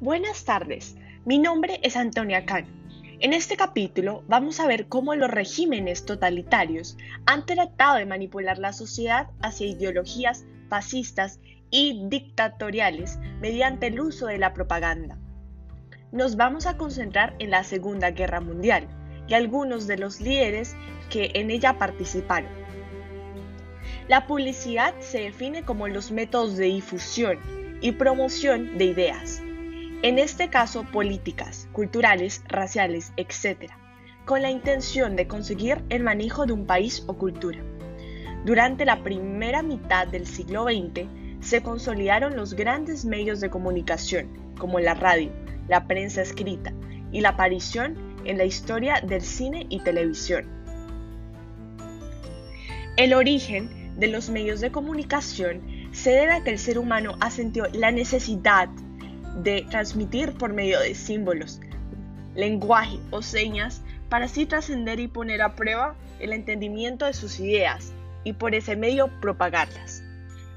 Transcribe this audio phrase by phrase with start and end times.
[0.00, 2.64] Buenas tardes, mi nombre es Antonia Khan.
[3.20, 6.96] En este capítulo vamos a ver cómo los regímenes totalitarios
[7.26, 11.38] han tratado de manipular la sociedad hacia ideologías fascistas
[11.70, 15.18] y dictatoriales mediante el uso de la propaganda.
[16.12, 18.88] Nos vamos a concentrar en la Segunda Guerra Mundial
[19.28, 20.76] y algunos de los líderes
[21.10, 22.48] que en ella participaron.
[24.08, 27.38] La publicidad se define como los métodos de difusión
[27.82, 29.42] y promoción de ideas,
[30.02, 33.70] en este caso políticas, culturales, raciales, etc.,
[34.24, 37.58] con la intención de conseguir el manejo de un país o cultura.
[38.46, 41.06] Durante la primera mitad del siglo XX
[41.40, 45.30] se consolidaron los grandes medios de comunicación, como la radio,
[45.68, 46.72] la prensa escrita
[47.12, 50.46] y la aparición en la historia del cine y televisión.
[52.96, 55.60] El origen de los medios de comunicación
[55.92, 57.30] se debe a que el ser humano ha
[57.74, 58.68] la necesidad
[59.36, 61.60] de transmitir por medio de símbolos,
[62.34, 67.92] lenguaje o señas para así trascender y poner a prueba el entendimiento de sus ideas
[68.24, 70.02] y por ese medio propagarlas.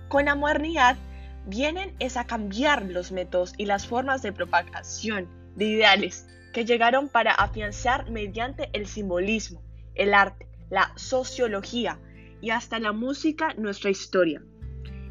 [0.09, 0.97] Con la modernidad
[1.45, 7.09] vienen es a cambiar los métodos y las formas de propagación de ideales que llegaron
[7.09, 9.61] para afianzar mediante el simbolismo,
[9.95, 11.99] el arte, la sociología
[12.41, 14.41] y hasta la música nuestra historia.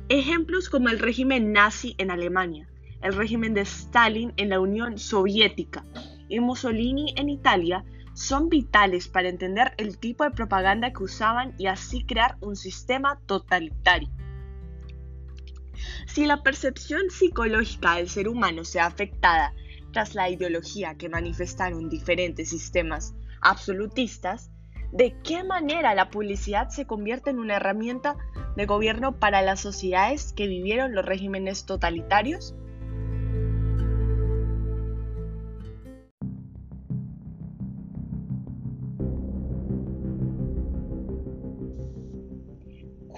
[0.09, 2.69] Ejemplos como el régimen nazi en Alemania,
[3.03, 5.85] el régimen de Stalin en la Unión Soviética
[6.29, 11.67] y Mussolini en Italia son vitales para entender el tipo de propaganda que usaban y
[11.67, 14.09] así crear un sistema totalitario.
[16.07, 19.55] Si la percepción psicológica del ser humano se ha afectada
[19.93, 24.51] tras la ideología que manifestaron diferentes sistemas absolutistas,
[24.93, 28.17] ¿de qué manera la publicidad se convierte en una herramienta
[28.57, 32.55] de gobierno para las sociedades que vivieron los regímenes totalitarios?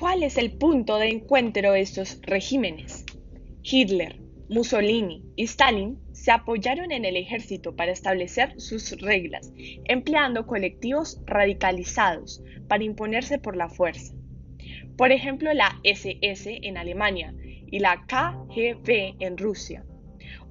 [0.05, 3.07] ¿Cuál es el punto de encuentro de estos regímenes?
[3.63, 4.21] Hitler,
[4.51, 9.51] Mussolini y Stalin se apoyaron en el ejército para establecer sus reglas,
[9.87, 14.13] empleando colectivos radicalizados para imponerse por la fuerza.
[14.99, 19.87] Por ejemplo, la SS en Alemania y la KGB en Rusia.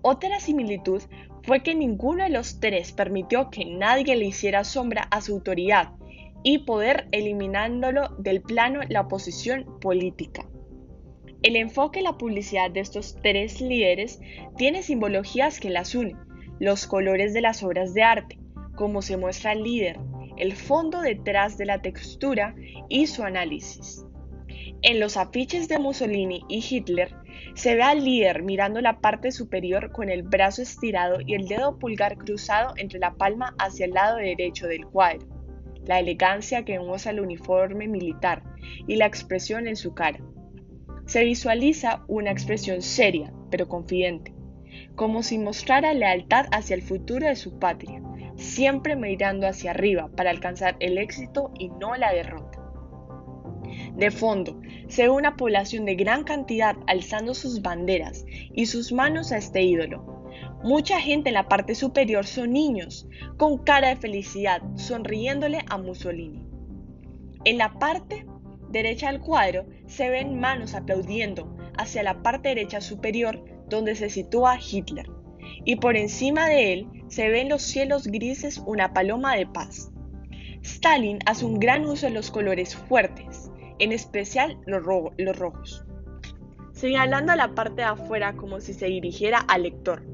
[0.01, 1.03] Otra similitud
[1.43, 5.91] fue que ninguno de los tres permitió que nadie le hiciera sombra a su autoridad
[6.43, 10.45] y poder eliminándolo del plano la oposición política.
[11.41, 14.19] El enfoque y la publicidad de estos tres líderes
[14.57, 16.17] tiene simbologías que las unen,
[16.59, 18.39] los colores de las obras de arte,
[18.75, 19.99] cómo se muestra el líder,
[20.37, 22.55] el fondo detrás de la textura
[22.89, 24.05] y su análisis.
[24.81, 27.15] En los afiches de Mussolini y Hitler
[27.55, 31.77] se ve al líder mirando la parte superior con el brazo estirado y el dedo
[31.77, 35.32] pulgar cruzado entre la palma hacia el lado derecho del cuadro
[35.85, 38.43] la elegancia que muestra el uniforme militar
[38.87, 40.19] y la expresión en su cara.
[41.05, 44.33] Se visualiza una expresión seria, pero confidente,
[44.95, 48.01] como si mostrara lealtad hacia el futuro de su patria,
[48.35, 52.59] siempre mirando hacia arriba para alcanzar el éxito y no la derrota.
[53.95, 59.31] De fondo, se ve una población de gran cantidad alzando sus banderas y sus manos
[59.31, 60.22] a este ídolo,
[60.63, 66.47] Mucha gente en la parte superior son niños, con cara de felicidad, sonriéndole a Mussolini.
[67.43, 68.25] En la parte
[68.69, 74.57] derecha del cuadro se ven manos aplaudiendo hacia la parte derecha superior donde se sitúa
[74.57, 75.05] Hitler.
[75.65, 79.91] Y por encima de él se ven los cielos grises una paloma de paz.
[80.61, 84.81] Stalin hace un gran uso de los colores fuertes, en especial los,
[85.17, 85.83] los rojos,
[86.71, 90.13] señalando a la parte de afuera como si se dirigiera al lector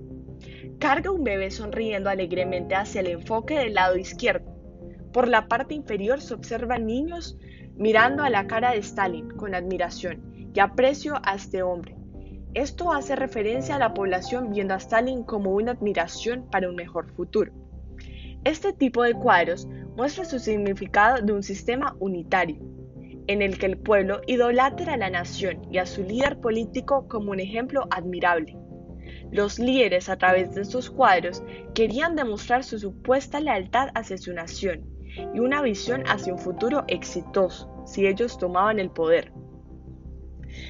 [0.79, 4.50] carga un bebé sonriendo alegremente hacia el enfoque del lado izquierdo.
[5.12, 7.38] Por la parte inferior se observan niños
[7.75, 11.96] mirando a la cara de Stalin con admiración y aprecio a este hombre.
[12.53, 17.11] Esto hace referencia a la población viendo a Stalin como una admiración para un mejor
[17.11, 17.52] futuro.
[18.46, 19.67] Este tipo de cuadros
[19.97, 22.58] muestra su significado de un sistema unitario,
[23.28, 27.31] en el que el pueblo idolatra a la nación y a su líder político como
[27.31, 28.58] un ejemplo admirable.
[29.31, 31.43] Los líderes a través de estos cuadros
[31.73, 34.84] querían demostrar su supuesta lealtad hacia su nación
[35.34, 39.31] y una visión hacia un futuro exitoso si ellos tomaban el poder.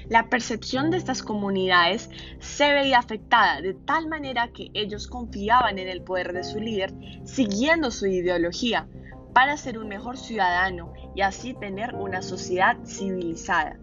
[0.10, 2.10] La percepción de estas comunidades
[2.40, 6.94] se veía afectada de tal manera que ellos confiaban en el poder de su líder
[7.24, 8.88] siguiendo su ideología
[9.34, 13.80] para ser un mejor ciudadano y así tener una sociedad civilizada.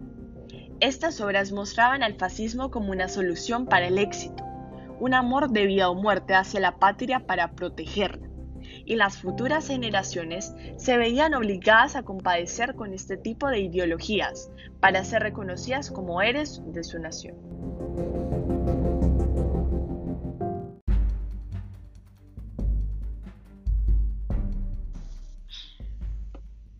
[0.79, 4.46] Estas obras mostraban al fascismo como una solución para el éxito,
[4.99, 8.27] un amor de vida o muerte hacia la patria para protegerla,
[8.85, 14.49] y las futuras generaciones se veían obligadas a compadecer con este tipo de ideologías
[14.79, 17.35] para ser reconocidas como héroes de su nación.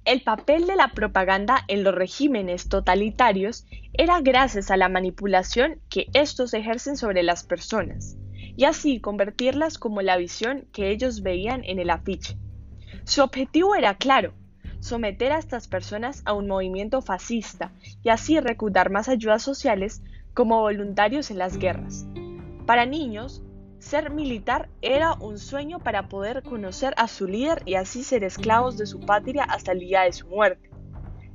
[0.07, 6.07] El papel de la propaganda en los regímenes totalitarios era gracias a la manipulación que
[6.13, 8.15] estos ejercen sobre las personas,
[8.55, 12.37] y así convertirlas como la visión que ellos veían en el afiche.
[13.03, 14.33] Su objetivo era claro,
[14.79, 20.01] someter a estas personas a un movimiento fascista y así reclutar más ayudas sociales
[20.33, 22.07] como voluntarios en las guerras.
[22.65, 23.43] Para niños,
[23.79, 28.77] ser militar era un sueño para poder conocer a su líder y así ser esclavos
[28.77, 30.69] de su patria hasta el día de su muerte.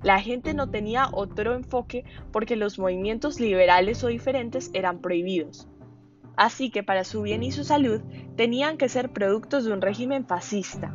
[0.02, 5.68] La gente no tenía otro enfoque porque los movimientos liberales o diferentes eran prohibidos.
[6.36, 8.00] Así que para su bien y su salud
[8.36, 10.92] tenían que ser productos de un régimen fascista.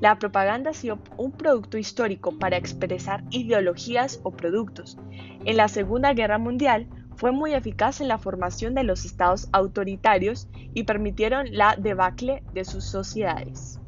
[0.00, 4.98] La propaganda ha sido un producto histórico para expresar ideologías o productos.
[5.44, 10.48] En la Segunda Guerra Mundial fue muy eficaz en la formación de los estados autoritarios
[10.72, 13.80] y permitieron la debacle de sus sociedades.